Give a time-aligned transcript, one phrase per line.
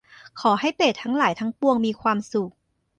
[0.41, 2.51] ขอให้เปรตทั้งหลายทั้งปวงมีความสุข